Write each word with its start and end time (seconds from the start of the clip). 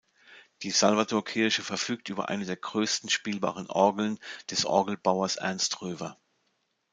Die 0.63 0.71
Salvatorkirche 0.71 1.61
verfügt 1.61 2.09
über 2.09 2.27
eine 2.29 2.43
der 2.45 2.55
größten 2.57 3.07
spielbaren 3.11 3.69
Orgeln 3.69 4.17
des 4.49 4.65
Orgelbauers 4.65 5.35
Ernst 5.35 5.79
Röver. 5.83 6.17